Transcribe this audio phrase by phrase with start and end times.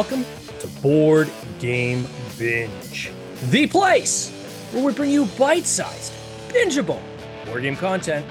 [0.00, 0.24] welcome
[0.58, 2.06] to Board Game
[2.38, 3.12] Binge,
[3.50, 4.30] the place
[4.72, 6.14] where we bring you bite sized,
[6.48, 7.02] bingeable
[7.44, 8.24] board game content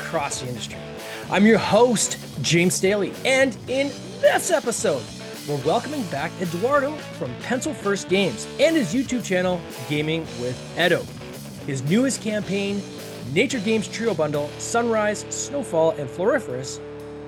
[0.00, 0.80] across the industry.
[1.30, 5.00] I'm your host, James Staley, and in this episode,
[5.48, 11.04] we're welcoming back Eduardo from Pencil First Games and his YouTube channel, Gaming with Edo.
[11.68, 12.82] His newest campaign,
[13.32, 16.80] Nature Games Trio Bundle, Sunrise, Snowfall, and Floriferous,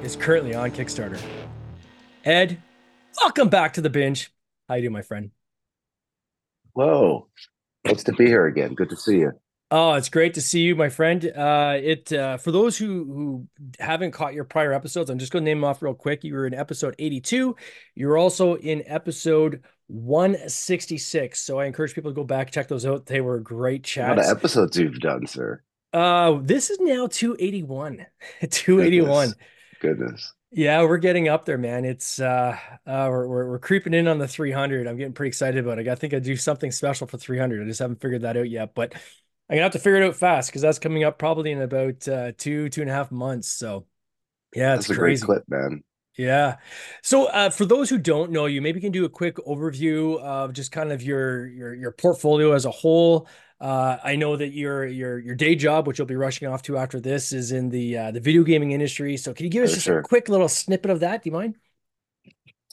[0.03, 1.21] is currently on Kickstarter.
[2.25, 2.61] Ed,
[3.21, 4.33] welcome back to the binge.
[4.69, 5.31] How you doing, my friend?
[6.73, 7.29] Whoa,
[7.85, 8.75] nice to be here again.
[8.75, 9.33] Good to see you.
[9.71, 11.27] Oh, it's great to see you, my friend.
[11.27, 15.45] Uh, it uh, for those who who haven't caught your prior episodes, I'm just going
[15.45, 16.25] to name them off real quick.
[16.25, 17.55] You were in episode 82.
[17.95, 21.39] You were also in episode 166.
[21.41, 23.07] So I encourage people to go back check those out.
[23.07, 24.17] They were great chats.
[24.17, 25.63] What episodes you've done, sir?
[25.93, 28.07] Uh, this is now 281.
[28.49, 29.29] 281.
[29.29, 29.35] Goodness.
[29.81, 30.35] Goodness.
[30.51, 31.85] Yeah, we're getting up there, man.
[31.85, 34.87] It's uh, uh we're, we're, we're creeping in on the 300.
[34.87, 35.89] I'm getting pretty excited about it.
[35.89, 37.63] I think I do something special for 300.
[37.63, 40.17] I just haven't figured that out yet, but I'm gonna have to figure it out
[40.17, 43.49] fast because that's coming up probably in about uh, two two and a half months.
[43.49, 43.87] So
[44.55, 45.23] yeah, it's That's crazy.
[45.23, 45.83] a great clip, man.
[46.19, 46.57] Yeah.
[47.03, 50.21] So uh, for those who don't know you, maybe you can do a quick overview
[50.21, 53.29] of just kind of your your your portfolio as a whole.
[53.61, 56.77] Uh, I know that your your your day job, which you'll be rushing off to
[56.77, 59.17] after this, is in the uh, the video gaming industry.
[59.17, 59.99] So can you give us For just sure.
[60.01, 61.23] a quick little snippet of that?
[61.23, 61.55] Do you mind?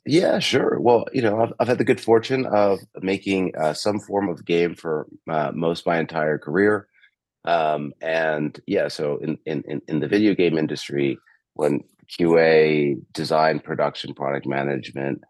[0.07, 0.79] Yeah, sure.
[0.79, 4.45] Well, you know, I've, I've had the good fortune of making uh, some form of
[4.45, 6.87] game for uh, most my entire career.
[7.43, 11.17] Um, and yeah, so in, in, in the video game industry,
[11.53, 15.21] when QA, design, production, product management,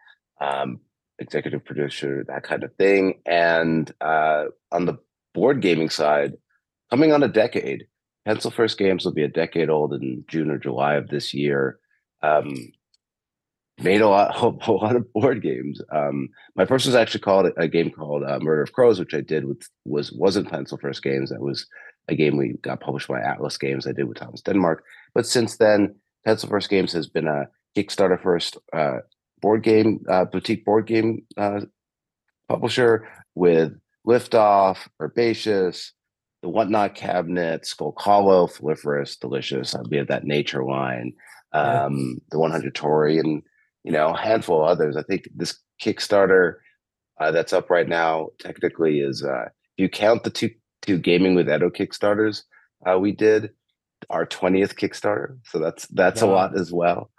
[0.42, 0.80] um,
[1.20, 3.22] executive producer, that kind of thing.
[3.26, 4.98] And uh, on the
[5.34, 6.34] board gaming side,
[6.90, 7.86] coming on a decade,
[8.26, 11.80] Pencil First Games will be a decade old in June or July of this year.
[12.22, 12.56] Um,
[13.82, 14.36] made a lot,
[14.68, 15.82] a lot of board games.
[15.92, 19.22] Um, my first was actually called a game called uh, Murder of Crows, which I
[19.22, 21.30] did with was wasn't Pencil First Games.
[21.30, 21.68] That was
[22.08, 23.88] a game we got published by Atlas Games.
[23.88, 24.84] I did with Thomas Denmark.
[25.14, 29.00] But since then, Pencil First Games has been a Kickstarter first uh,
[29.42, 31.62] board game uh, boutique board game uh,
[32.50, 33.74] publisher with
[34.08, 35.94] Liftoff, Herbaceous,
[36.42, 39.76] the Whatnot Cabinet, Skulk Hollow, Floriferous, Delicious.
[39.90, 41.14] We have that Nature line,
[41.54, 43.42] um, the 100 Torii, and
[43.84, 44.96] you know a handful of others.
[44.96, 46.56] I think this Kickstarter
[47.20, 50.50] uh, that's up right now technically is uh, if you count the two
[50.82, 52.44] two Gaming with Edo Kickstarters
[52.86, 53.50] uh, we did
[54.10, 57.12] our 20th Kickstarter, so that's that's a lot as well.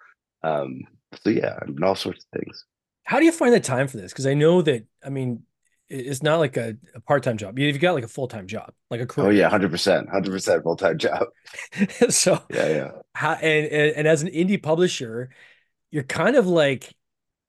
[0.43, 0.83] Um,
[1.23, 2.65] so yeah, and all sorts of things.
[3.05, 4.13] How do you find the time for this?
[4.13, 5.43] Because I know that I mean,
[5.89, 7.59] it's not like a, a part time job.
[7.59, 10.63] You've got like a full time job, like a Oh yeah, hundred percent, hundred percent
[10.63, 11.29] full time job.
[12.11, 12.91] so Yeah, yeah.
[13.15, 15.31] how and, and and as an indie publisher,
[15.91, 16.95] you're kind of like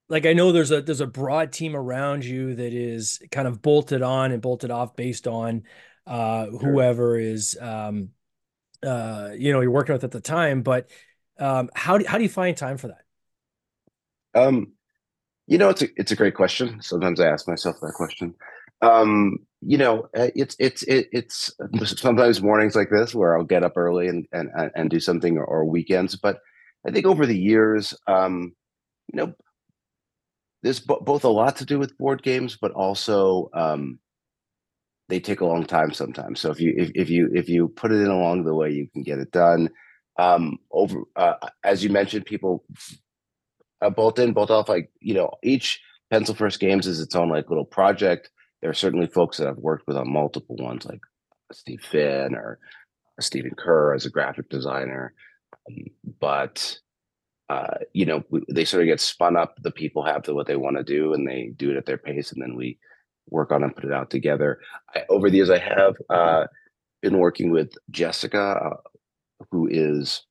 [0.10, 3.62] like I know there's a there's a broad team around you that is kind of
[3.62, 5.64] bolted on and bolted off based on
[6.08, 8.10] uh whoever is um
[8.86, 10.90] uh you know you're working with at the time, but
[11.40, 13.02] um how do how do you find time for that?
[14.36, 14.74] Um,
[15.48, 16.82] you know, it's a it's a great question.
[16.82, 18.36] Sometimes I ask myself that question.
[18.82, 21.52] Um, you know, uh, it's it's it, it's
[21.86, 25.46] sometimes mornings like this where I'll get up early and and and do something, or,
[25.46, 26.16] or weekends.
[26.16, 26.40] But
[26.86, 28.54] I think over the years, um,
[29.12, 29.34] you know,
[30.64, 34.00] there's bo- both a lot to do with board games, but also um,
[35.10, 36.40] they take a long time sometimes.
[36.40, 38.88] So if you if, if you if you put it in along the way, you
[38.88, 39.70] can get it done.
[40.20, 42.66] Um, over uh, as you mentioned, people
[43.82, 44.70] uh, bolt in, bolt off.
[44.70, 45.82] Like you know, each
[46.12, 48.30] Pencil First Games is its own like little project.
[48.62, 51.02] There are certainly folks that I've worked with on multiple ones, like
[51.52, 52.60] Steve Finn or
[53.20, 55.14] Stephen Kerr as a graphic designer.
[55.70, 55.86] Um,
[56.20, 56.80] but
[57.50, 59.62] uh, you know, we, they sort of get spun up.
[59.62, 61.98] The people have to what they want to do, and they do it at their
[61.98, 62.78] pace, and then we
[63.30, 64.60] work on and put it out together.
[64.96, 66.48] I, over the years, I have uh,
[67.02, 68.98] been working with Jessica, uh,
[69.52, 70.24] who is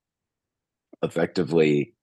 [1.02, 1.94] effectively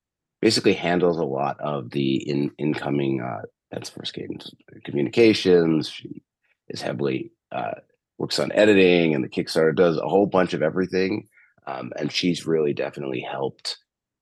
[0.41, 3.41] basically handles a lot of the in, incoming uh,
[3.71, 4.51] Pencil First Games
[4.83, 5.89] communications.
[5.89, 6.21] She
[6.67, 7.75] is heavily uh,
[8.17, 11.27] works on editing, and the Kickstarter does a whole bunch of everything.
[11.65, 13.77] Um, and she's really definitely helped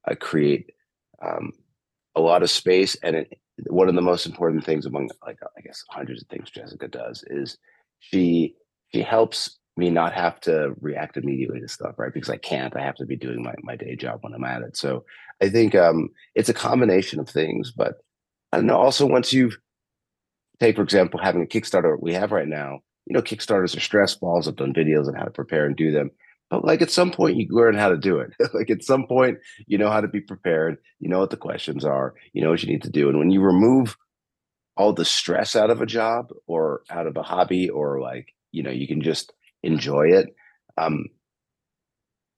[0.09, 0.71] uh, create
[1.23, 1.51] um,
[2.15, 2.95] a lot of space.
[3.01, 6.49] And it, one of the most important things among like I guess hundreds of things
[6.49, 7.57] Jessica does is
[7.99, 8.55] she
[8.93, 12.13] she helps me not have to react immediately to stuff, right?
[12.13, 12.75] Because I can't.
[12.75, 14.75] I have to be doing my, my day job when I'm at it.
[14.75, 15.05] So
[15.41, 17.71] I think um, it's a combination of things.
[17.71, 17.95] But
[18.51, 18.77] I don't know.
[18.77, 19.57] Also, once you've
[20.59, 24.15] take for example having a Kickstarter we have right now, you know, Kickstarters are stress
[24.15, 24.47] balls.
[24.47, 26.11] I've done videos on how to prepare and do them.
[26.51, 28.33] But like at some point, you learn how to do it.
[28.53, 30.77] like at some point, you know how to be prepared.
[30.99, 32.13] You know what the questions are.
[32.33, 33.09] You know what you need to do.
[33.09, 33.97] And when you remove
[34.77, 38.63] all the stress out of a job or out of a hobby or like you
[38.63, 39.33] know you can just
[39.63, 40.33] enjoy it
[40.77, 41.05] um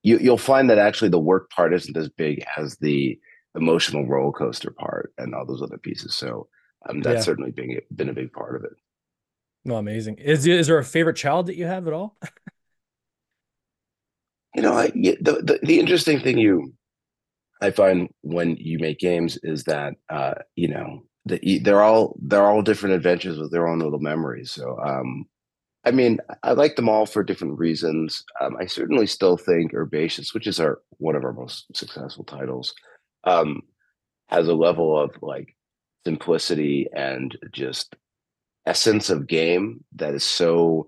[0.01, 3.19] you you'll find that actually the work part isn't as big as the
[3.55, 6.47] emotional roller coaster part and all those other pieces so
[6.89, 7.21] um that's Yeah.
[7.21, 8.73] certainly been been a big part of it
[9.65, 10.15] No, amazing.
[10.17, 12.17] Is is there a favorite child that you have at all?
[14.55, 16.73] you know I, the, the the interesting thing you
[17.61, 22.45] i find when you make games is that uh you know the, they're all they're
[22.45, 24.51] all different adventures with their own little memories.
[24.51, 25.25] So um
[25.85, 28.23] i mean i like them all for different reasons.
[28.41, 32.73] Um i certainly still think herbaceous which is our one of our most successful titles
[33.23, 33.61] um
[34.27, 35.55] has a level of like
[36.05, 37.95] simplicity and just
[38.65, 40.87] essence of game that is so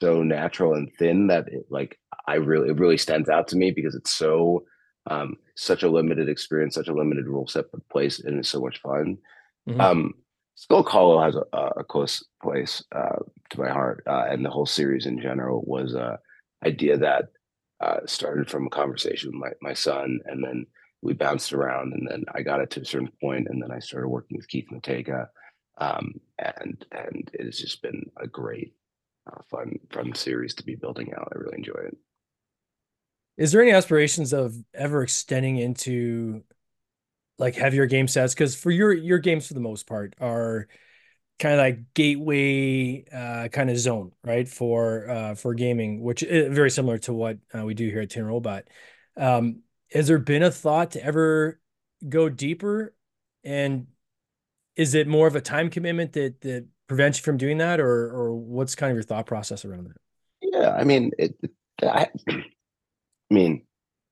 [0.00, 3.70] so natural and thin that it like I really it really stands out to me
[3.70, 4.64] because it's so
[5.10, 8.60] um such a limited experience, such a limited rule set but place and it's so
[8.60, 9.18] much fun.
[9.68, 9.80] Mhm.
[9.80, 10.14] Um
[10.56, 13.18] Skulk Hollow has a, a close place uh,
[13.50, 16.18] to my heart, uh, and the whole series in general was a
[16.64, 17.24] idea that
[17.80, 20.64] uh, started from a conversation with my, my son, and then
[21.02, 23.80] we bounced around, and then I got it to a certain point, and then I
[23.80, 25.26] started working with Keith Matejka,
[25.78, 28.74] um, and and it has just been a great,
[29.26, 31.32] uh, fun fun series to be building out.
[31.34, 31.96] I really enjoy it.
[33.36, 36.44] Is there any aspirations of ever extending into
[37.38, 38.34] like heavier game sets?
[38.34, 40.68] Because for your your games for the most part are
[41.38, 44.48] kind of like gateway uh, kind of zone, right?
[44.48, 48.10] For uh, for gaming, which is very similar to what uh, we do here at
[48.10, 48.64] Tin Robot.
[49.16, 49.62] Um,
[49.92, 51.60] has there been a thought to ever
[52.08, 52.94] go deeper?
[53.42, 53.88] And
[54.76, 58.10] is it more of a time commitment that that prevents you from doing that, or
[58.10, 59.96] or what's kind of your thought process around that?
[60.40, 61.50] Yeah, I mean, it, it-
[61.82, 62.44] I, I
[63.30, 63.66] mean,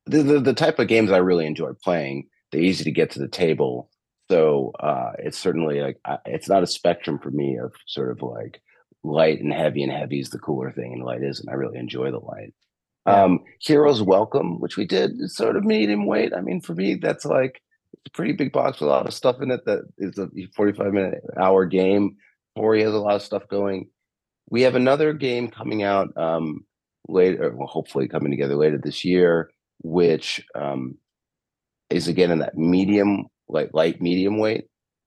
[0.06, 3.18] the, the the type of games I really enjoy playing, they're easy to get to
[3.20, 3.88] the table.
[4.30, 8.22] So uh, it's certainly like I, it's not a spectrum for me of sort of
[8.22, 8.60] like
[9.04, 11.48] light and heavy, and heavy is the cooler thing, and light isn't.
[11.48, 12.54] I really enjoy the light.
[13.06, 13.24] Yeah.
[13.24, 16.32] Um, Heroes Welcome, which we did, is sort of medium weight.
[16.34, 17.60] I mean, for me, that's like
[17.92, 19.64] it's a pretty big box with a lot of stuff in it.
[19.66, 22.16] That is a 45 minute hour game.
[22.56, 23.88] Ori has a lot of stuff going.
[24.50, 26.64] We have another game coming out um,
[27.08, 29.50] later, well, hopefully coming together later this year,
[29.82, 30.96] which um,
[31.90, 34.66] is again in that medium, like light medium weight.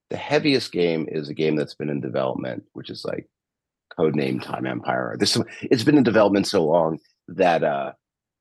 [0.09, 3.27] The heaviest game is a game that's been in development, which is like
[3.97, 5.17] codename Time Empire.
[5.19, 7.93] It's been in development so long that uh,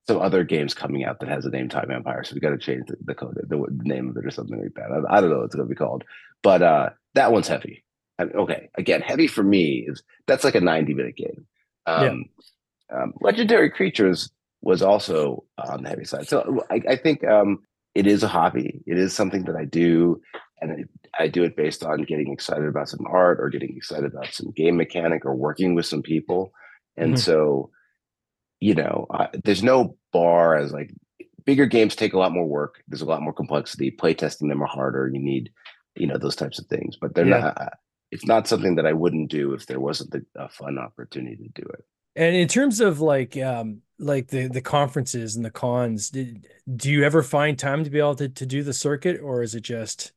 [0.06, 2.58] some other games coming out that has the name Time Empire, so we got to
[2.58, 4.90] change the, the code, the, name of it or something like that.
[4.90, 6.04] I, I don't know what it's going to be called,
[6.42, 7.84] but uh, that one's heavy.
[8.18, 11.46] And, okay, again, heavy for me is that's like a 90 minute game.
[11.86, 12.26] Um,
[12.94, 14.30] um, Legendary Creatures
[14.62, 17.58] was also on the heavy side, so I, I think um,
[17.94, 18.82] it is a hobby.
[18.86, 20.20] It is something that I do,
[20.60, 20.88] and it,
[21.18, 24.52] I do it based on getting excited about some art or getting excited about some
[24.52, 26.52] game mechanic or working with some people.
[26.96, 27.18] And Mhm.
[27.18, 27.70] so,
[28.60, 30.90] you know, I, there's no bar as like
[31.44, 32.82] bigger games take a lot more work.
[32.88, 33.90] There's a lot more complexity.
[33.90, 35.10] Playtesting them are harder.
[35.12, 35.50] You need,
[35.96, 36.96] you know, those types of things.
[37.00, 37.40] But they're Yeah.
[37.40, 37.72] not.
[38.14, 41.62] It's not something that I wouldn't do if there wasn't a, a fun opportunity to
[41.62, 41.84] do it.
[42.16, 46.90] And in terms of like um like the the conferences and the cons, did, do
[46.90, 49.62] you ever find time to be able to to do the circuit, or is it
[49.62, 50.12] just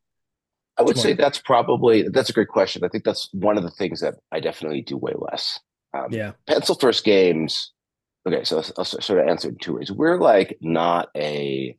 [0.77, 2.83] I would Come say that's probably that's a great question.
[2.83, 5.60] I think that's one of the things that I definitely do way less.
[5.93, 7.72] Um, yeah pencil first games
[8.27, 11.77] okay so I'll, I'll sort of answer in two ways we're like not a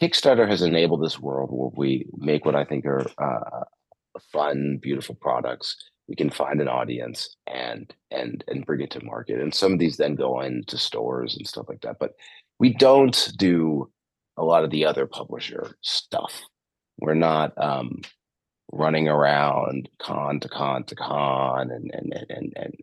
[0.00, 3.64] kickstarter has enabled this world where we make what i think are uh,
[4.32, 5.76] fun beautiful products
[6.08, 9.78] we can find an audience and and and bring it to market and some of
[9.78, 12.12] these then go into stores and stuff like that but
[12.58, 13.90] we don't do
[14.36, 16.42] a lot of the other publisher stuff
[16.98, 18.00] we're not um
[18.72, 22.74] running around con to con to con and and and and,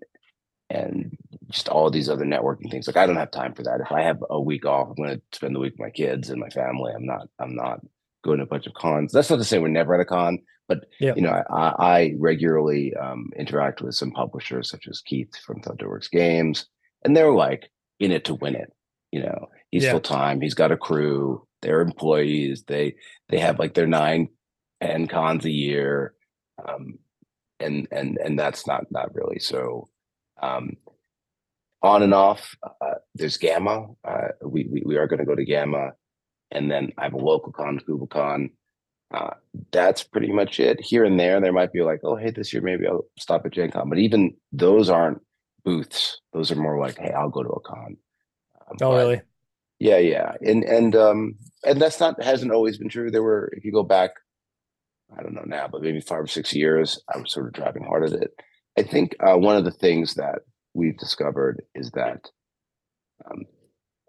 [0.69, 1.17] and
[1.49, 2.87] just all these other networking things.
[2.87, 3.81] Like I don't have time for that.
[3.81, 6.29] If I have a week off, I'm going to spend the week with my kids
[6.29, 6.93] and my family.
[6.95, 7.27] I'm not.
[7.39, 7.81] I'm not
[8.23, 9.11] going to a bunch of cons.
[9.11, 10.39] That's not to say we're never at a con,
[10.71, 11.13] but Yeah.
[11.15, 16.09] you know, I, I regularly um, interact with some publishers such as Keith from Thunderworks
[16.09, 16.65] Games,
[17.03, 18.71] and they're like in it to win it.
[19.11, 19.91] You know, he's Yeah.
[19.91, 20.39] full time.
[20.39, 21.45] He's got a crew.
[21.61, 22.63] They're employees.
[22.65, 22.95] They
[23.29, 24.29] they have like their nine
[24.81, 26.13] ten cons a year,
[26.65, 26.99] um,
[27.59, 29.89] and and and that's not not really so.
[30.41, 30.77] Um,
[31.83, 33.87] on and off, uh, there's GAMA.
[34.07, 35.91] Uh, we, we we are going to go to GAMA,
[36.51, 38.51] and then I have a local con, KublaCon.
[39.13, 39.31] Uh,
[39.71, 40.79] that's pretty much it.
[40.79, 43.51] Here and there, there might be like, oh, hey, this year maybe I'll stop at
[43.51, 45.21] Gen Con, but even those aren't
[45.65, 46.21] booths.
[46.33, 47.97] Those are more like, hey, I'll go to a con.
[48.69, 49.21] Um, oh really
[49.79, 53.09] yeah, yeah, and and um and that's not hasn't always been true.
[53.09, 54.11] There were, if you go back
[55.17, 57.83] I don't know now, but maybe five or six years, I was sort of driving
[57.83, 58.31] hard at it.
[58.77, 60.39] I think uh, one of the things that
[60.73, 62.29] we've discovered is that
[63.25, 63.43] um,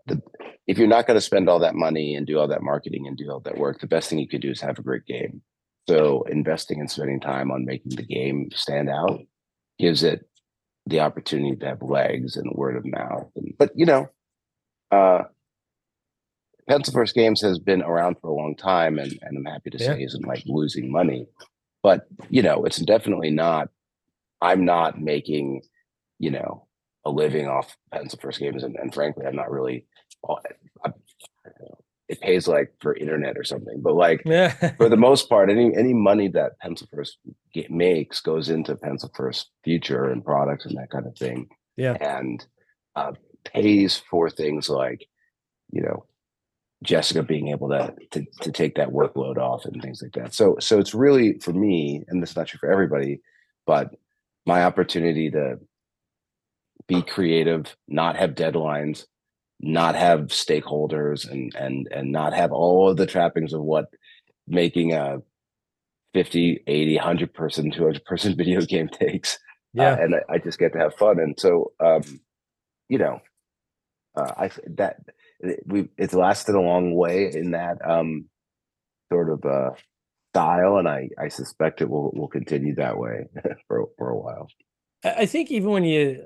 [0.06, 0.23] the
[0.66, 3.16] if you're not going to spend all that money and do all that marketing and
[3.16, 5.42] do all that work, the best thing you could do is have a great game.
[5.88, 9.21] So investing and spending time on making the game stand out
[9.78, 10.28] gives it
[10.87, 13.28] the opportunity to have legs and word of mouth.
[13.35, 14.09] And, but you know,
[14.90, 15.25] uh,
[16.68, 19.78] Pencil First Games has been around for a long time, and, and I'm happy to
[19.78, 19.94] yeah.
[19.94, 21.26] say isn't like losing money.
[21.82, 23.68] But you know, it's definitely not.
[24.40, 25.62] I'm not making,
[26.18, 26.66] you know,
[27.04, 29.87] a living off Pencil First Games, and, and frankly, I'm not really.
[32.09, 34.75] It pays like for internet or something, but like yeah.
[34.76, 37.19] for the most part, any any money that Pencil First
[37.71, 41.49] makes goes into Pencil First future and products and that kind of thing.
[41.76, 42.45] Yeah, and
[42.97, 43.12] uh,
[43.45, 45.07] pays for things like,
[45.71, 46.05] you know,
[46.83, 50.35] Jessica being able to, to to take that workload off and things like that.
[50.35, 53.21] So so it's really for me, and this is not true for everybody,
[53.67, 53.95] but
[54.45, 55.59] my opportunity to
[56.88, 59.07] be creative, not have deadlines,
[59.62, 63.87] not have stakeholders, and and and not have all of the trappings of what
[64.47, 65.23] making a
[66.14, 69.35] 50, 80, 100 person, 200 person video game takes.
[69.35, 69.38] Uh,
[69.75, 69.92] yeah.
[69.92, 71.19] Uh, and I, I, just get to have fun.
[71.19, 72.02] And so, um,
[72.88, 73.21] you know,
[74.14, 74.97] uh, I that
[75.64, 78.26] we it's lasted a long way in that um,
[79.11, 79.71] sort of uh,
[80.33, 83.25] style, and I I suspect it will will continue that way
[83.69, 84.49] for for a while.
[85.04, 86.23] I think even when you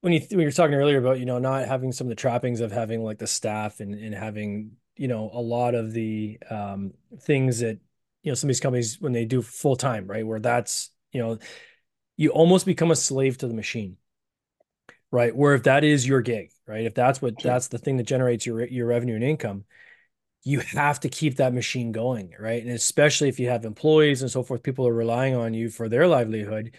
[0.00, 2.14] when you when you were talking earlier about you know not having some of the
[2.14, 6.38] trappings of having like the staff and and having you know a lot of the
[6.50, 7.78] um, things that
[8.22, 11.20] you know some of these companies when they do full time right where that's you
[11.20, 11.38] know
[12.16, 13.96] you almost become a slave to the machine
[15.10, 15.34] right?
[15.34, 16.84] Where if that is your gig, right?
[16.84, 19.64] If that's what that's the thing that generates your your revenue and income,
[20.44, 22.62] you have to keep that machine going, right?
[22.62, 25.88] And especially if you have employees and so forth, people are relying on you for
[25.88, 26.74] their livelihood.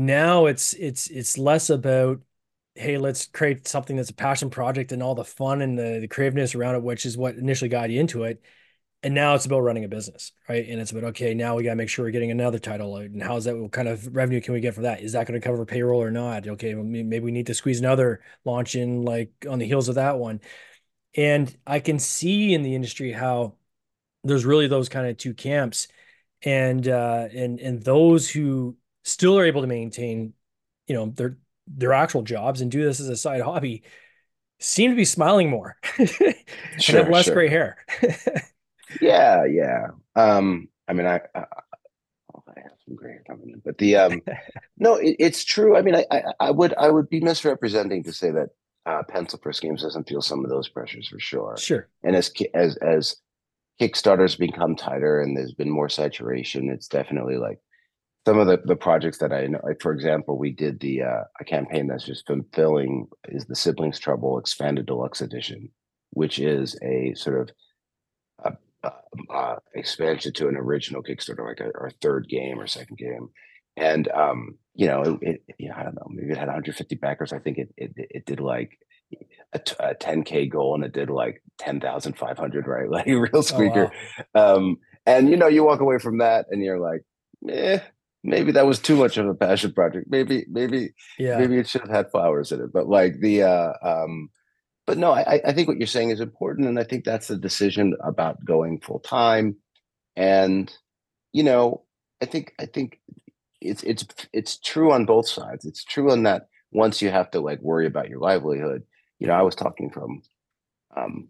[0.00, 2.22] Now it's it's it's less about
[2.74, 6.08] hey, let's create something that's a passion project and all the fun and the, the
[6.08, 8.42] creativeness around it, which is what initially got you into it.
[9.02, 10.66] And now it's about running a business right?
[10.66, 13.02] And it's about okay now we got to make sure we're getting another title out.
[13.04, 15.02] And how's that what kind of revenue can we get for that?
[15.02, 16.48] Is that going to cover payroll or not?
[16.48, 20.18] Okay maybe we need to squeeze another launch in like on the heels of that
[20.18, 20.40] one.
[21.14, 23.56] And i can see in the industry how
[24.24, 25.88] there's really those kind of two camps.
[26.42, 30.32] And uh and and those who still are able to maintain
[30.86, 33.82] you know their their actual jobs and do this as a side hobby
[34.58, 36.08] seem to be smiling more and
[36.88, 37.34] have less sure.
[37.34, 37.78] gray hair
[39.00, 39.88] yeah, yeah.
[40.16, 41.44] Um, I mean, I, I,
[42.34, 44.22] oh, I have some gray hair coming in, but the um,
[44.78, 45.76] no, it, it's true.
[45.76, 48.48] I mean, I, I, I, would I would be misrepresenting to say that
[48.86, 51.56] uh, Pencil First Games doesn't feel some of those pressures for sure.
[51.58, 51.88] Sure.
[52.02, 53.16] And as as as
[53.80, 57.60] Kickstarters become tighter and there's been more saturation, it's definitely like
[58.26, 61.24] some of the, the projects that I know, like for example, we did the uh,
[61.40, 65.70] a campaign that's just fulfilling is the Siblings Trouble Expanded Deluxe Edition,
[66.10, 67.50] which is a sort
[68.44, 68.90] of uh,
[69.34, 73.28] uh, expansion to an original Kickstarter, like our third game or second game.
[73.76, 76.94] And um, you know, it, it, you know, I don't know, maybe it had 150
[76.96, 77.32] backers.
[77.32, 78.78] I think it it, it did like
[79.52, 82.88] a, t- a 10k goal, and it did like 10,500, right?
[82.90, 83.92] Like real squeaker.
[83.92, 84.56] Oh, wow.
[84.56, 87.02] Um, and you know, you walk away from that, and you're like,
[87.48, 87.80] eh,
[88.22, 90.06] maybe that was too much of a passion project.
[90.10, 92.72] Maybe, maybe, yeah, maybe it should have had flowers in it.
[92.72, 94.30] But like the uh, um,
[94.86, 97.36] but no, I, I think what you're saying is important, and I think that's the
[97.36, 99.56] decision about going full time.
[100.16, 100.72] And
[101.32, 101.84] you know,
[102.20, 103.00] I think I think
[103.60, 105.64] it's it's it's true on both sides.
[105.64, 108.84] It's true on that once you have to like worry about your livelihood.
[109.18, 110.22] You know, I was talking from
[110.96, 111.28] um,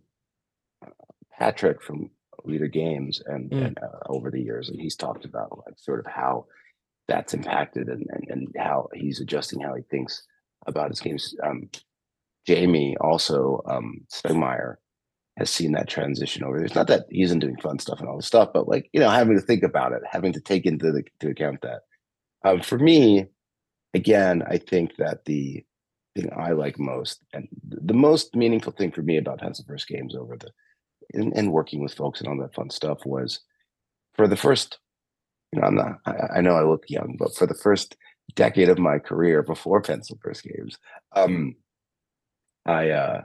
[1.38, 2.11] Patrick from
[2.47, 3.66] Leder Games and, mm.
[3.66, 6.47] and uh, over the years, and he's talked about like sort of how
[7.10, 10.22] that's impacted and, and, and how he's adjusting how he thinks
[10.66, 11.34] about his games.
[11.42, 11.68] Um,
[12.46, 14.76] Jamie also um Stegmaier
[15.36, 16.62] has seen that transition over.
[16.62, 19.00] It's not that he isn't doing fun stuff and all this stuff, but like you
[19.00, 21.82] know, having to think about it, having to take into the to account that.
[22.44, 23.26] Um, for me,
[23.92, 25.64] again, I think that the
[26.14, 30.14] thing I like most and the most meaningful thing for me about Pencil First Games
[30.14, 30.50] over the
[31.12, 33.40] and working with folks and all that fun stuff was
[34.14, 34.78] for the first,
[35.52, 37.97] you know, I'm not I, I know I look young, but for the first
[38.35, 40.78] decade of my career before Pencil First Games,
[41.12, 41.57] um,
[42.66, 43.23] I uh,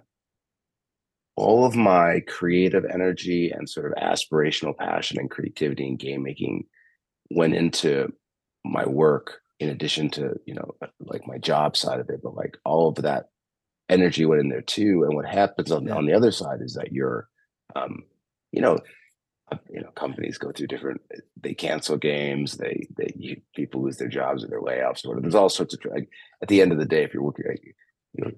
[1.35, 6.65] all of my creative energy and sort of aspirational passion and creativity and game making
[7.31, 8.11] went into
[8.63, 12.57] my work in addition to you know like my job side of it but like
[12.65, 13.29] all of that
[13.89, 15.03] energy went in there too.
[15.03, 17.27] And what happens on, on the other side is that you're
[17.75, 18.03] um
[18.51, 18.77] you know
[19.69, 21.01] you know companies go through different
[21.39, 25.21] they cancel games they they you, people lose their jobs or their layoffs or whatever
[25.21, 26.09] there's all sorts of like,
[26.41, 27.45] at the end of the day if you're working
[28.13, 28.31] you know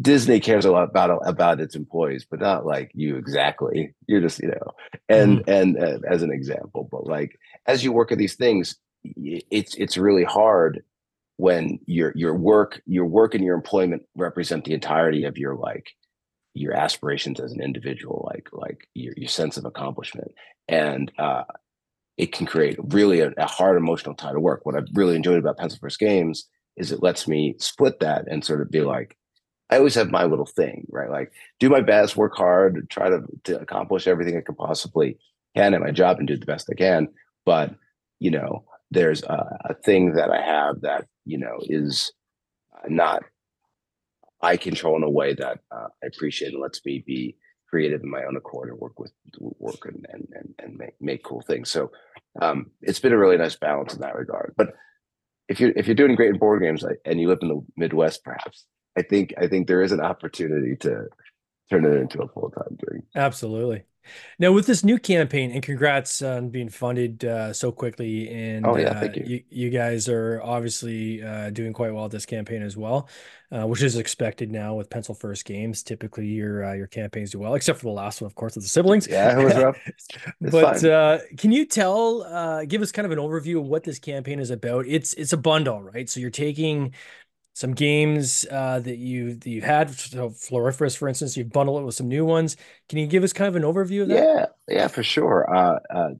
[0.00, 3.94] Disney cares a lot about about its employees, but not like you exactly.
[4.06, 4.72] You're just you know,
[5.08, 5.50] and mm-hmm.
[5.50, 9.96] and uh, as an example, but like as you work at these things, it's it's
[9.96, 10.82] really hard
[11.36, 15.88] when your your work your work and your employment represent the entirety of your like
[16.54, 20.32] your aspirations as an individual, like like your your sense of accomplishment,
[20.68, 21.44] and uh,
[22.16, 24.64] it can create really a, a hard emotional tie to work.
[24.64, 28.44] What I've really enjoyed about Pencil First Games is it lets me split that and
[28.44, 29.16] sort of be like
[29.70, 31.10] I always have my little thing, right?
[31.10, 35.18] Like do my best, work hard, try to, to accomplish everything I can possibly
[35.56, 37.08] can at my job and do the best I can.
[37.44, 37.74] But,
[38.20, 42.12] you know, there's a, a thing that I have that, you know, is
[42.88, 43.24] not
[44.44, 47.36] I control in a way that uh, I appreciate and lets me be
[47.68, 51.24] creative in my own accord and work with work and and and, and make, make
[51.24, 51.70] cool things.
[51.70, 51.90] So
[52.40, 54.54] um, it's been a really nice balance in that regard.
[54.56, 54.74] But
[55.48, 58.22] if you're if you're doing great in board games and you live in the Midwest,
[58.22, 61.06] perhaps I think I think there is an opportunity to
[61.70, 63.02] turn it into a full time thing.
[63.14, 63.84] Absolutely.
[64.38, 68.76] Now, with this new campaign, and congrats on being funded uh, so quickly, and oh
[68.76, 69.24] yeah, uh, thank you.
[69.24, 69.44] you.
[69.48, 69.70] you.
[69.70, 73.08] guys are obviously uh, doing quite well at this campaign as well,
[73.50, 75.82] uh, which is expected now with Pencil First Games.
[75.82, 78.64] Typically, your uh, your campaigns do well, except for the last one, of course, with
[78.64, 79.06] the siblings.
[79.08, 79.78] Yeah, it was rough.
[80.40, 84.38] but uh, can you tell, give us kind of an overview of what this campaign
[84.38, 84.86] is about?
[84.86, 86.08] It's it's a bundle, right?
[86.08, 86.94] So you're taking
[87.54, 89.90] some games uh, that you that you had.
[89.90, 92.56] So Floriferous, for instance, you bundle it with some new ones.
[92.88, 94.52] Can you give us kind of an overview of that?
[94.68, 95.48] Yeah, yeah, for sure.
[95.52, 96.10] Uh, uh,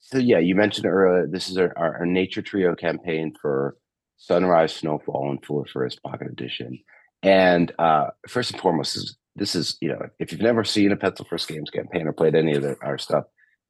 [0.00, 1.26] so yeah, you mentioned earlier.
[1.26, 3.76] This is our, our, Nature Trio campaign for
[4.18, 6.78] Sunrise, Snowfall, and Floriferous Pocket Edition.
[7.22, 10.96] And uh, first and foremost, is this is you know if you've never seen a
[10.96, 13.24] Pencil First Games campaign or played any of the, our stuff,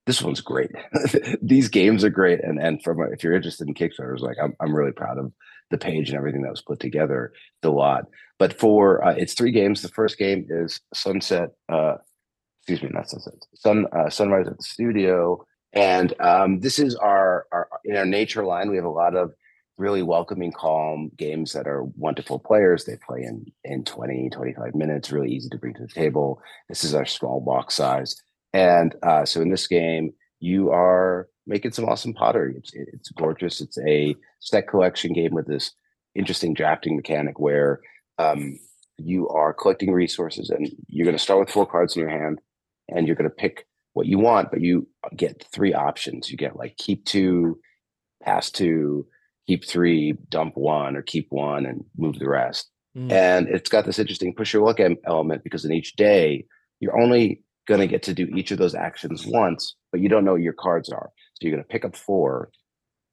[0.07, 0.72] this one's great.
[1.42, 4.74] These games are great, and and from if you're interested in Kickstarters, like I'm I'm
[4.74, 5.33] really proud of
[5.70, 7.33] the page and everything that was put together.
[7.62, 8.05] A lot.
[8.38, 9.83] But for uh, it's three games.
[9.83, 11.50] The first game is Sunset.
[11.72, 11.94] Uh,
[12.61, 13.35] excuse me, not Sunset.
[13.55, 18.44] Sun uh, Sunrise at the Studio, and um, this is our our in our nature
[18.44, 18.70] line.
[18.70, 19.33] We have a lot of
[19.77, 22.85] really welcoming, calm games that are wonderful players.
[22.85, 25.11] They play in in 20, 25 minutes.
[25.11, 26.40] Really easy to bring to the table.
[26.68, 28.16] This is our small box size,
[28.53, 30.12] and uh, so in this game,
[30.44, 32.54] you are making some awesome pottery.
[32.59, 33.62] It's it's gorgeous.
[33.62, 35.72] It's a set collection game with this
[36.14, 37.80] interesting drafting mechanic where
[38.18, 38.59] um,
[38.98, 42.40] you are collecting resources and you're going to start with four cards in your hand
[42.88, 46.30] and you're going to pick what you want, but you get three options.
[46.30, 47.59] You get like keep two,
[48.22, 49.07] pass two,
[49.46, 52.68] keep three, dump one, or keep one and move the rest.
[52.96, 53.11] Mm.
[53.11, 56.44] And it's got this interesting push your luck element because in each day,
[56.80, 60.24] you're only going to get to do each of those actions once, but you don't
[60.24, 61.11] know what your cards are.
[61.35, 62.50] So you're going to pick up four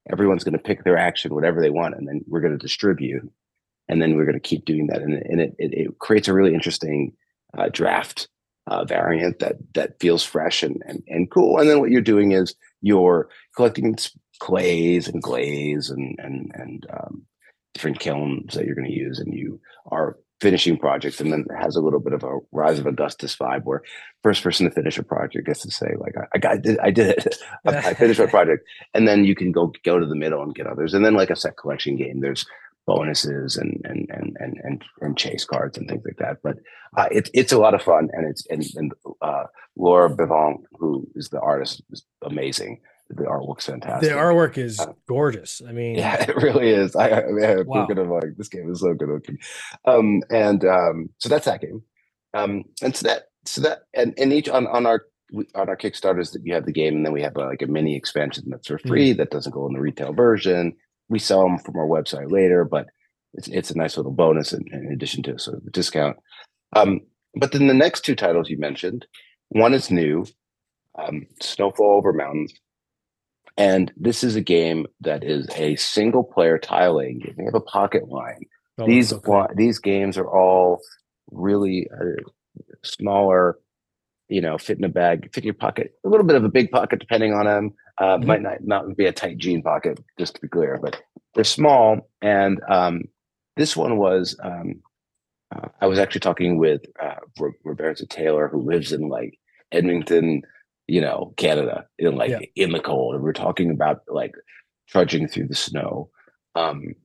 [0.09, 3.29] everyone's going to pick their action, whatever they want, and then we're going to distribute,
[3.87, 6.33] and then we're going to keep doing that, and, and it, it, it creates a
[6.33, 7.13] really interesting
[7.57, 8.27] uh, draft
[8.67, 11.59] uh, variant that that feels fresh and, and and cool.
[11.59, 13.97] And then what you're doing is you're collecting
[14.39, 17.23] clays and glaze and and and um,
[17.73, 21.75] different kilns that you're going to use, and you are finishing projects and then has
[21.75, 23.83] a little bit of a rise of augustus vibe where
[24.23, 26.79] first person to finish a project gets to say like i, I, got, I did,
[26.79, 27.35] I did it.
[27.65, 28.67] I, finished my project.
[28.93, 30.93] And then you can go go to the middle and get others.
[30.93, 32.45] And then like a set collection game there's
[32.87, 36.37] bonuses and and and and and, and chase cards and things like that.
[36.43, 36.57] But
[36.97, 39.43] uh, it's it's a lot of fun and it's and, and uh,
[39.75, 42.79] laura bevon who is the artist is amazing
[43.15, 44.09] the artwork's fantastic.
[44.09, 45.61] The artwork is uh, gorgeous.
[45.67, 46.95] I mean, yeah, it really is.
[46.95, 47.87] I, I mean, I'm wow.
[47.87, 49.37] of like this game is so good looking.
[49.85, 51.83] Um, and um, so that's that game.
[52.33, 55.05] Um, and so that so that and, and each on on our
[55.55, 57.67] on our Kickstarters that you have the game, and then we have a, like a
[57.67, 59.17] mini expansion that's for free mm.
[59.17, 60.75] that doesn't go in the retail version.
[61.09, 62.87] We sell them from our website later, but
[63.33, 66.17] it's it's a nice little bonus in, in addition to sort of the discount.
[66.73, 67.01] Um,
[67.35, 69.05] but then the next two titles you mentioned,
[69.49, 70.25] one is new,
[70.97, 72.53] um, Snowfall Over Mountains,
[73.57, 77.35] and this is a game that is a single player tiling game.
[77.37, 78.45] We have a pocket line.
[78.77, 79.53] Oh, these okay.
[79.55, 80.81] these games are all
[81.31, 82.21] really uh,
[82.83, 83.59] smaller,
[84.29, 86.49] you know, fit in a bag, fit in your pocket, a little bit of a
[86.49, 87.73] big pocket depending on them.
[87.97, 88.27] Uh, mm-hmm.
[88.27, 91.01] Might not not be a tight jean pocket, just to be clear, but
[91.35, 92.09] they're small.
[92.21, 93.03] And um,
[93.57, 94.37] this one was.
[94.43, 94.81] Um,
[95.53, 97.15] uh, I was actually talking with uh,
[97.65, 99.37] Roberta Taylor, who lives in like
[99.73, 100.43] Edmonton,
[100.87, 102.39] you know, Canada in like yeah.
[102.55, 103.15] in the cold.
[103.15, 104.35] And we're talking about like
[104.87, 106.09] trudging through the snow.
[106.55, 106.95] Um,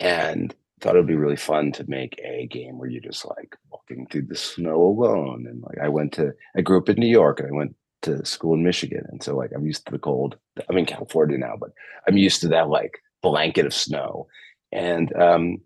[0.00, 3.56] and thought it would be really fun to make a game where you're just like
[3.70, 5.46] walking through the snow alone.
[5.48, 8.24] And like I went to I grew up in New York and I went to
[8.24, 10.36] school in Michigan, and so like I'm used to the cold.
[10.68, 11.70] I'm in California now, but
[12.06, 14.28] I'm used to that like blanket of snow,
[14.70, 15.58] and um,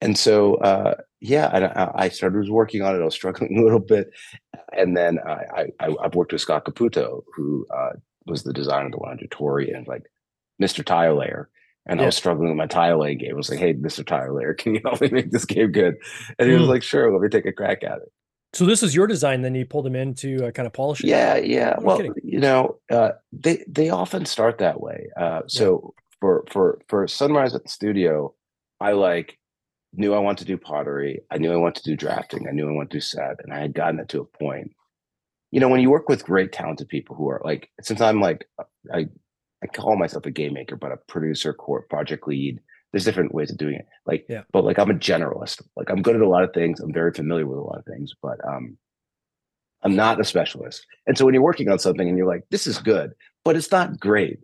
[0.00, 3.00] and so uh, yeah, I, I started working on it.
[3.00, 4.10] I was struggling a little bit,
[4.76, 7.92] and then I I I've worked with Scott Caputo, who uh,
[8.26, 10.02] was the designer of the 100 Torii and like
[10.60, 10.84] Mr.
[10.84, 11.48] Tile Layer.
[11.88, 12.04] And yeah.
[12.04, 13.30] I was struggling with my tile laying game.
[13.30, 14.04] I was like, "Hey, Mr.
[14.04, 15.94] Tile Layer, can you help me make this game good?"
[16.38, 16.60] And he mm.
[16.60, 18.12] was like, "Sure, let me take a crack at it."
[18.52, 19.42] So this is your design.
[19.42, 21.06] Then you pulled him in to uh, kind of polish it.
[21.06, 21.76] Yeah, yeah.
[21.78, 25.06] well, you know, uh, they they often start that way.
[25.16, 26.02] Uh, so yeah.
[26.20, 28.34] for for for Sunrise at the studio,
[28.80, 29.38] I like
[29.96, 31.20] knew I wanted to do pottery.
[31.30, 32.46] I knew I wanted to do drafting.
[32.48, 34.72] I knew I wanted to do set, and I had gotten it to a point.
[35.50, 38.48] You know, when you work with great talented people who are like, since I'm like,
[38.92, 39.06] I
[39.62, 42.60] I call myself a game maker, but a producer, core project lead
[42.96, 43.86] there's different ways of doing it.
[44.06, 44.42] Like, yeah.
[44.52, 45.60] but like I'm a generalist.
[45.76, 46.80] Like I'm good at a lot of things.
[46.80, 48.78] I'm very familiar with a lot of things, but um,
[49.82, 50.86] I'm not a specialist.
[51.06, 53.12] And so when you're working on something and you're like, this is good,
[53.44, 54.38] but it's not great.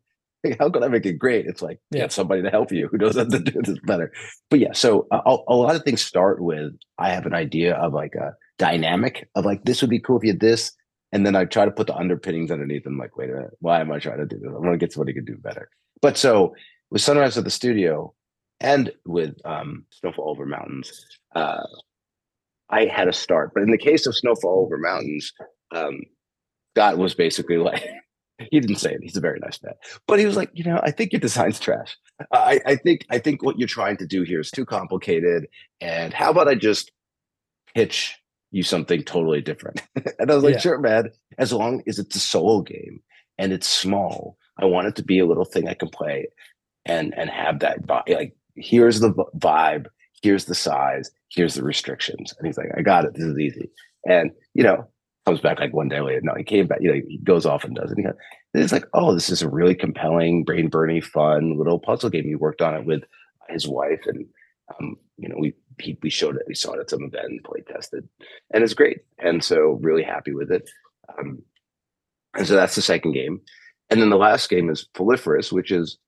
[0.44, 1.46] Like, how can I make it great?
[1.46, 2.02] It's like yeah.
[2.02, 4.12] get somebody to help you who knows how to do this better.
[4.50, 7.92] But yeah, so uh, a lot of things start with I have an idea of
[7.92, 10.72] like a dynamic of like this would be cool if you had this,
[11.12, 12.86] and then I try to put the underpinnings underneath.
[12.86, 14.48] And like, wait a minute, why am I trying to do this?
[14.48, 15.68] I'm going to get somebody who can do better.
[16.00, 16.54] But so
[16.90, 18.14] with Sunrise at the studio,
[18.62, 21.64] and with um, Snowfall Over Mountains, uh,
[22.70, 23.50] I had a start.
[23.54, 25.32] But in the case of Snowfall Over Mountains,
[25.74, 26.00] um,
[26.74, 27.84] Scott was basically like,
[28.50, 29.02] he didn't say it.
[29.02, 29.74] He's a very nice man,
[30.06, 31.96] but he was like, you know, I think your design's trash.
[32.32, 35.46] I, I think I think what you're trying to do here is too complicated.
[35.80, 36.92] And how about I just
[37.74, 38.16] pitch
[38.50, 39.82] you something totally different?
[40.18, 40.60] and I was like, yeah.
[40.60, 41.10] sure, man.
[41.38, 43.00] As long as it's a solo game
[43.38, 46.28] and it's small, I want it to be a little thing I can play
[46.84, 48.08] and and have that vibe.
[48.08, 49.86] like here's the vibe,
[50.22, 52.34] here's the size, here's the restrictions.
[52.38, 53.14] And he's like, I got it.
[53.14, 53.70] This is easy.
[54.08, 54.88] And, you know,
[55.26, 56.20] comes back like one day later.
[56.22, 57.98] No, he came back, you know, he goes off and does it.
[57.98, 58.14] And
[58.54, 62.24] it's like, oh, this is a really compelling, brain burning, fun little puzzle game.
[62.24, 63.04] He worked on it with
[63.48, 64.00] his wife.
[64.06, 64.26] And,
[64.78, 67.44] um, you know, we, he, we showed it, we saw it at some event and
[67.44, 68.08] play tested.
[68.52, 69.00] And it's great.
[69.18, 70.68] And so really happy with it.
[71.16, 71.42] Um,
[72.34, 73.40] and so that's the second game.
[73.90, 75.98] And then the last game is Floriferous, which is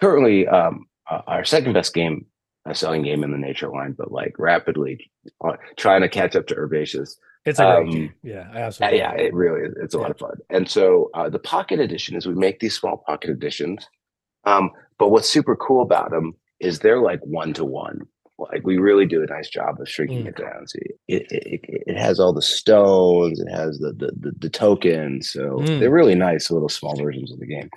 [0.00, 2.26] currently um, our second best game,
[2.66, 5.10] a selling game in the nature line, but like rapidly
[5.42, 7.18] uh, trying to catch up to Herbaceous.
[7.48, 8.14] It's a great um, game.
[8.22, 8.98] Yeah, absolutely.
[8.98, 9.74] Yeah, it really is.
[9.82, 10.02] It's a yeah.
[10.02, 10.36] lot of fun.
[10.50, 13.86] And so uh, the pocket edition is we make these small pocket editions.
[14.44, 18.00] Um, but what's super cool about them is they're like one to one.
[18.38, 20.28] Like we really do a nice job of shrinking mm.
[20.28, 20.68] it down.
[20.68, 25.30] See, it, it, it has all the stones, it has the the, the, the tokens.
[25.30, 25.80] So mm.
[25.80, 27.68] they're really nice little small versions of the game.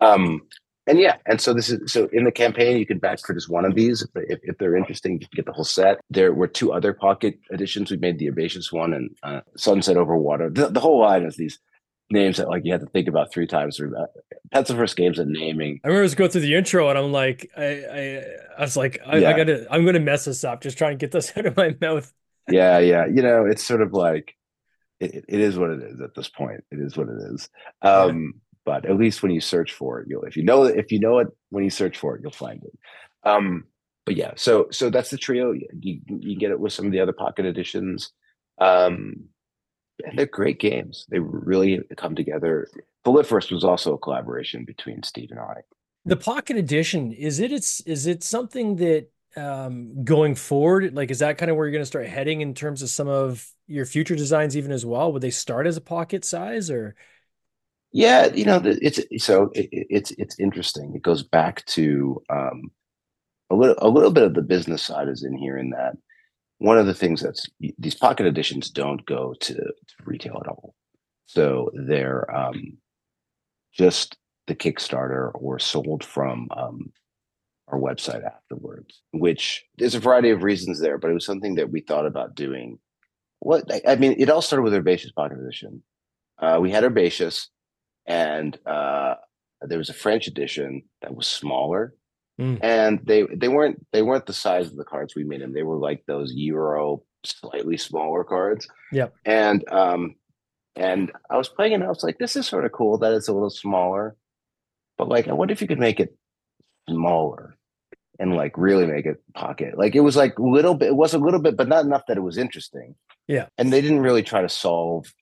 [0.00, 0.42] Um,
[0.86, 3.50] and yeah, and so this is so in the campaign you can back for just
[3.50, 5.12] one of these if, if they're interesting.
[5.12, 6.00] You can get the whole set.
[6.10, 7.90] There were two other pocket editions.
[7.90, 10.50] We made the Herbaceous one and uh, Sunset Over Water.
[10.50, 11.58] The, the, whole line is these
[12.10, 13.76] names that like you have to think about three times.
[13.76, 13.94] Through.
[14.52, 15.80] That's the first games of naming.
[15.84, 18.24] I remember going through the intro and I'm like, I I,
[18.58, 19.30] I was like, I, yeah.
[19.30, 20.62] I, gotta, I'm gonna mess this up.
[20.62, 22.10] Just try and get this out of my mouth.
[22.48, 23.06] yeah, yeah.
[23.06, 24.34] You know, it's sort of like
[24.98, 26.64] it, it is what it is at this point.
[26.70, 27.50] It is what it is.
[27.82, 31.00] Um, but at least when you search for it, you'll if you know if you
[31.00, 32.78] know it when you search for it, you'll find it.
[33.24, 33.64] Um,
[34.06, 35.50] but yeah, so so that's the trio.
[35.50, 38.12] You you get it with some of the other pocket editions.
[38.58, 39.24] Um,
[40.06, 41.04] and they're great games.
[41.08, 42.68] They really come together.
[43.04, 45.62] Floriferous was also a collaboration between Steve and I.
[46.04, 47.50] The pocket edition is it?
[47.50, 51.72] It's is it something that um going forward like is that kind of where you're
[51.72, 55.12] going to start heading in terms of some of your future designs even as well
[55.12, 56.96] would they start as a pocket size or
[57.92, 60.92] yeah, you know, it's so it, it's it's interesting.
[60.94, 62.70] It goes back to um,
[63.50, 65.56] a little a little bit of the business side is in here.
[65.56, 65.96] In that,
[66.58, 67.46] one of the things that's
[67.78, 70.74] these pocket editions don't go to, to retail at all,
[71.26, 72.78] so they're um,
[73.72, 76.92] just the Kickstarter or sold from um,
[77.66, 79.02] our website afterwards.
[79.12, 82.36] Which there's a variety of reasons there, but it was something that we thought about
[82.36, 82.78] doing.
[83.40, 85.82] What I mean, it all started with Herbaceous Pocket Edition.
[86.38, 87.50] Uh, we had Herbaceous
[88.10, 89.14] and uh,
[89.62, 91.94] there was a French edition that was smaller,
[92.40, 92.58] mm.
[92.60, 95.52] and they they weren't they weren't the size of the cards we made them.
[95.52, 98.66] They were like those Euro slightly smaller cards.
[98.90, 100.16] Yeah, and um,
[100.74, 103.28] and I was playing and I was like, this is sort of cool that it's
[103.28, 104.16] a little smaller,
[104.98, 106.16] but like, I wonder if you could make it
[106.88, 107.56] smaller
[108.18, 109.78] and like really make it pocket.
[109.78, 112.02] Like it was like a little bit, it was a little bit, but not enough
[112.08, 112.96] that it was interesting.
[113.28, 113.46] Yeah.
[113.56, 115.12] And they didn't really try to solve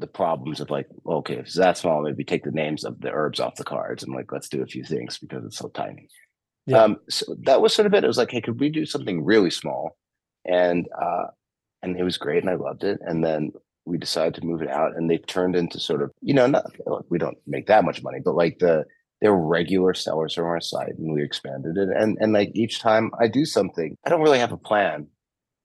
[0.00, 3.10] the problems of like, okay, if it's that small, maybe take the names of the
[3.10, 6.08] herbs off the cards and like let's do a few things because it's so tiny.
[6.66, 6.82] Yeah.
[6.82, 8.04] Um, so that was sort of it.
[8.04, 9.96] It was like, hey, could we do something really small?
[10.44, 11.26] And uh,
[11.82, 12.98] and it was great, and I loved it.
[13.02, 13.52] And then
[13.84, 16.66] we decided to move it out, and they've turned into sort of you know not
[17.08, 18.84] we don't make that much money, but like the
[19.20, 21.88] they're regular sellers from our site, and we expanded it.
[21.94, 25.08] And and like each time I do something, I don't really have a plan.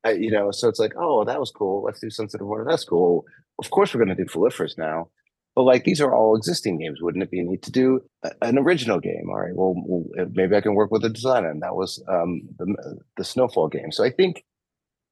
[0.05, 1.83] I, you know, so it's like, oh, that was cool.
[1.83, 2.65] Let's do Sunset Water.
[2.69, 3.25] That's cool.
[3.59, 5.09] Of course, we're going to do Floriferous now.
[5.55, 7.01] But like these are all existing games.
[7.01, 9.29] Wouldn't it be neat to do a, an original game?
[9.29, 9.55] All right.
[9.55, 11.49] Well, well, maybe I can work with a designer.
[11.49, 13.91] And that was um, the the Snowfall game.
[13.91, 14.43] So I think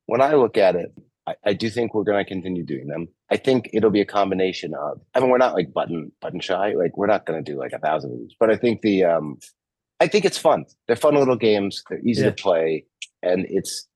[0.06, 0.94] when I look at it,
[1.26, 3.08] I, I do think we're going to continue doing them.
[3.32, 5.00] I think it'll be a combination of.
[5.16, 6.74] I mean, we're not like button button shy.
[6.74, 8.36] Like we're not going to do like a thousand of these.
[8.38, 9.40] But I think the um,
[10.02, 10.66] I think it's fun.
[10.88, 11.84] They're fun little games.
[11.90, 12.32] They're easy yeah.
[12.32, 12.86] to play,
[13.22, 13.88] and it's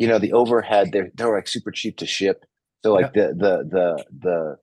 [0.00, 0.90] you know the overhead.
[0.92, 2.46] They're they're like super cheap to ship.
[2.82, 3.28] So like yeah.
[3.28, 4.56] the the the the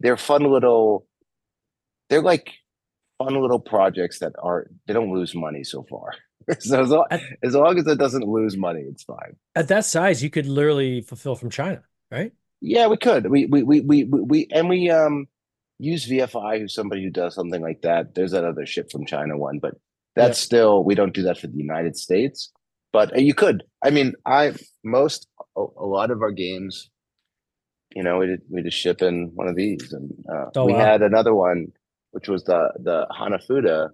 [0.00, 1.06] they're fun little.
[2.08, 2.52] They're like
[3.18, 6.12] fun little projects that are they don't lose money so far.
[6.58, 9.36] so as long, at, as long as it doesn't lose money, it's fine.
[9.54, 12.32] At that size, you could literally fulfill from China, right?
[12.62, 13.28] Yeah, we could.
[13.28, 15.28] We we we we we and we um
[15.78, 18.14] use VFI, who's somebody who does something like that.
[18.14, 19.74] There's that other ship from China one, but
[20.14, 20.46] that's yeah.
[20.46, 22.50] still we don't do that for the United States.
[22.92, 23.64] But uh, you could.
[23.84, 26.90] I mean, I most a, a lot of our games,
[27.94, 30.72] you know, we did, we just ship in one of these, and uh, oh, we
[30.72, 30.78] wow.
[30.78, 31.68] had another one,
[32.12, 33.90] which was the the Hanafuda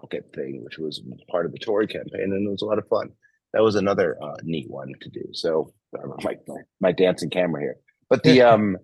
[0.00, 2.88] pocket thing, which was part of the Torii campaign, and it was a lot of
[2.88, 3.10] fun.
[3.52, 5.24] That was another uh, neat one to do.
[5.32, 7.76] So my, my, my dancing camera here,
[8.08, 8.76] but the um,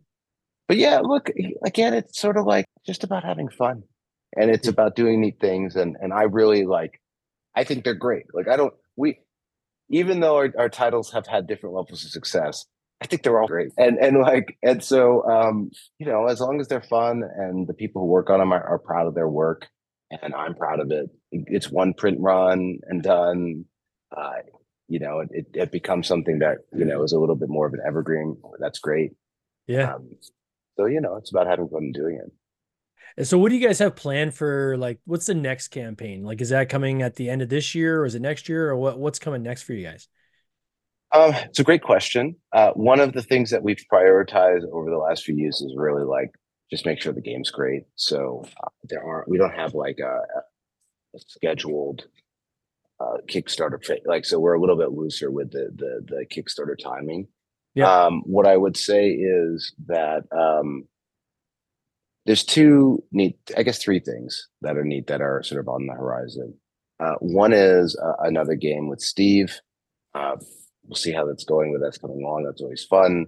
[0.68, 1.30] but yeah, look
[1.64, 3.82] again, it's sort of like just about having fun,
[4.36, 7.00] and it's about doing neat things, and and I really like,
[7.58, 8.26] I think they're great.
[8.32, 9.18] Like I don't we,
[9.90, 12.66] even though our, our titles have had different levels of success,
[13.00, 13.72] I think they're all great.
[13.76, 17.74] And and like and so um, you know, as long as they're fun and the
[17.74, 19.66] people who work on them are, are proud of their work,
[20.10, 21.10] and I'm proud of it.
[21.32, 23.64] It's one print run and done.
[24.16, 24.42] Uh,
[24.86, 27.74] you know, it, it becomes something that you know is a little bit more of
[27.74, 28.36] an evergreen.
[28.60, 29.12] That's great.
[29.66, 29.94] Yeah.
[29.94, 30.10] Um,
[30.76, 32.32] so you know, it's about having fun doing it.
[33.16, 34.76] And so, what do you guys have planned for?
[34.76, 36.22] Like, what's the next campaign?
[36.22, 38.70] Like, is that coming at the end of this year, or is it next year,
[38.70, 38.98] or what?
[38.98, 40.08] What's coming next for you guys?
[41.12, 42.36] Um, it's a great question.
[42.52, 46.04] Uh, one of the things that we've prioritized over the last few years is really
[46.04, 46.30] like
[46.70, 47.84] just make sure the game's great.
[47.96, 50.20] So uh, there aren't we don't have like a,
[51.16, 52.04] a scheduled
[53.00, 54.02] uh, Kickstarter fit.
[54.04, 57.28] Like so, we're a little bit looser with the the, the Kickstarter timing.
[57.74, 58.06] Yeah.
[58.06, 60.88] Um, what I would say is that um,
[62.28, 65.86] there's two neat, I guess, three things that are neat that are sort of on
[65.86, 66.52] the horizon.
[67.00, 69.58] Uh, one is uh, another game with Steve.
[70.14, 70.36] Uh,
[70.84, 72.44] we'll see how that's going with that's coming along.
[72.44, 73.24] That's always fun.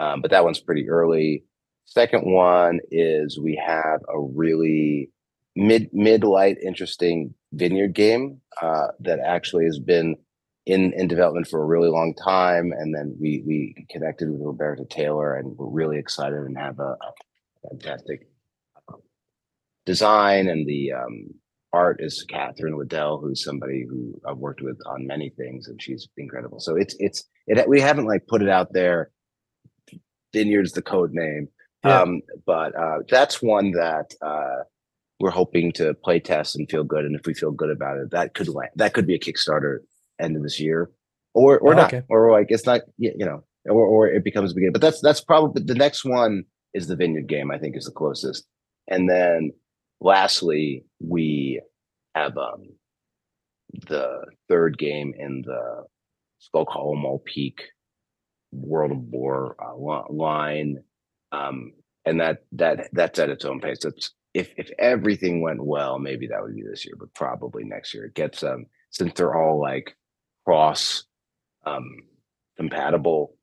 [0.00, 1.44] Um, but that one's pretty early.
[1.84, 5.10] Second one is we have a really
[5.54, 10.16] mid mid light interesting vineyard game uh, that actually has been
[10.64, 14.86] in in development for a really long time, and then we we connected with Roberta
[14.86, 17.12] Taylor, and we're really excited and have a, a
[17.68, 18.28] fantastic
[18.88, 19.00] um,
[19.86, 21.28] design and the um,
[21.72, 26.08] art is Catherine Waddell, who's somebody who I've worked with on many things, and she's
[26.16, 26.60] incredible.
[26.60, 29.10] So it's it's it we haven't like put it out there.
[30.32, 31.48] Vineyard's the code name,
[31.84, 32.00] yeah.
[32.00, 34.62] Um, but uh, that's one that uh,
[35.20, 37.04] we're hoping to play test and feel good.
[37.04, 39.78] And if we feel good about it, that could land, that could be a Kickstarter
[40.20, 40.90] end of this year,
[41.34, 42.04] or or oh, not, okay.
[42.08, 44.72] or like it's not you know, or or it becomes a beginning.
[44.72, 47.50] But that's that's probably the next one is the Vineyard game.
[47.50, 48.46] I think is the closest,
[48.88, 49.52] and then
[50.00, 51.60] lastly we
[52.14, 52.64] have um,
[53.88, 55.84] the third game in the
[56.54, 57.62] Hollow Peak
[58.52, 60.82] World of War uh, line
[61.32, 61.72] um,
[62.04, 63.84] and that that that's at its own pace.
[63.84, 67.94] It's if if everything went well, maybe that would be this year, but probably next
[67.94, 68.06] year.
[68.06, 69.96] It gets um since they're all like
[70.44, 71.04] cross
[71.64, 71.88] um
[72.56, 73.34] compatible.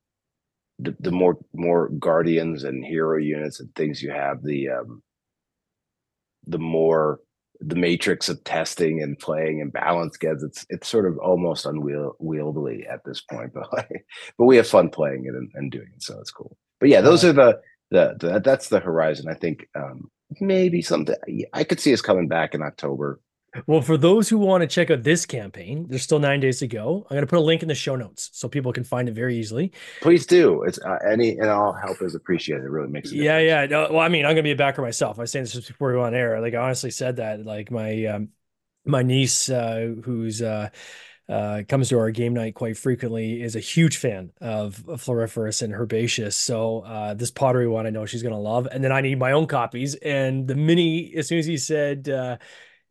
[0.80, 5.04] The, the more more guardians and hero units and things you have, the um
[6.48, 7.20] the more
[7.62, 12.86] the matrix of testing and playing and balance gets it's it's sort of almost unwieldy
[12.90, 14.06] at this point but like,
[14.38, 17.02] but we have fun playing it and, and doing it so it's cool but yeah
[17.02, 17.60] those are the
[17.92, 19.28] the, the that's the horizon.
[19.30, 21.16] I think um, maybe something
[21.54, 23.20] I could see us coming back in October.
[23.66, 26.68] Well, for those who want to check out this campaign, there's still nine days to
[26.68, 27.08] go.
[27.10, 29.14] I'm going to put a link in the show notes so people can find it
[29.14, 29.72] very easily.
[30.02, 30.64] Please do.
[30.64, 32.66] It's uh, any and all help is appreciated.
[32.66, 33.16] It really makes it.
[33.16, 33.66] Yeah, yeah.
[33.66, 35.18] No, well, I mean, I'm going to be a backer myself.
[35.18, 36.40] I was saying this just before we go on air.
[36.42, 37.44] Like, I honestly said that.
[37.44, 38.30] Like, my um,
[38.86, 40.70] my niece, uh, who's uh,
[41.28, 45.62] uh, comes to our game night quite frequently, is a huge fan of, of Floriferous
[45.62, 46.36] and Herbaceous.
[46.36, 48.68] So uh, this pottery one, I know she's gonna love.
[48.72, 49.96] And then I need my own copies.
[49.96, 52.38] And the mini, as soon as he said, uh,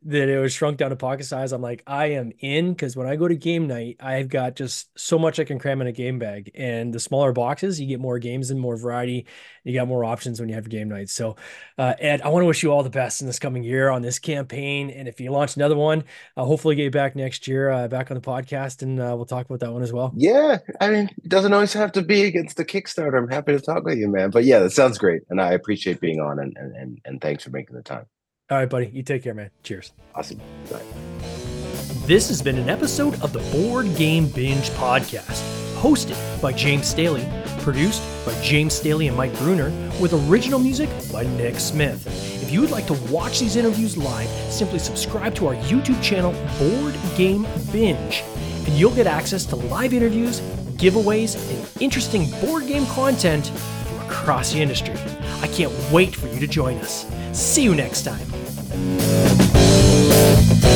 [0.03, 3.07] that it was shrunk down to pocket size, I'm like, I am in because when
[3.07, 5.91] I go to game night, I've got just so much I can cram in a
[5.91, 6.51] game bag.
[6.55, 9.25] And the smaller boxes, you get more games and more variety.
[9.65, 11.09] You got more options when you have game night.
[11.09, 11.35] So,
[11.77, 14.01] uh, Ed, I want to wish you all the best in this coming year on
[14.01, 14.89] this campaign.
[14.89, 16.05] And if you launch another one,
[16.37, 19.47] uh, hopefully get back next year, uh, back on the podcast, and uh, we'll talk
[19.47, 20.13] about that one as well.
[20.15, 23.17] Yeah, I mean, it doesn't always have to be against the Kickstarter.
[23.17, 24.29] I'm happy to talk with you, man.
[24.29, 27.49] But yeah, that sounds great, and I appreciate being on, and and and thanks for
[27.49, 28.05] making the time.
[28.49, 28.87] All right, buddy.
[28.87, 29.51] You take care, man.
[29.63, 29.91] Cheers.
[30.15, 30.39] Awesome.
[30.71, 30.81] Bye.
[32.07, 35.43] This has been an episode of the Board Game Binge podcast,
[35.75, 37.23] hosted by James Staley,
[37.59, 39.69] produced by James Staley and Mike Bruner,
[40.01, 42.07] with original music by Nick Smith.
[42.41, 46.31] If you would like to watch these interviews live, simply subscribe to our YouTube channel,
[46.57, 48.23] Board Game Binge,
[48.65, 50.39] and you'll get access to live interviews,
[50.79, 53.49] giveaways, and interesting board game content
[53.85, 54.95] from across the industry.
[55.41, 57.05] I can't wait for you to join us.
[57.33, 58.38] See you next time.
[58.79, 60.68] Música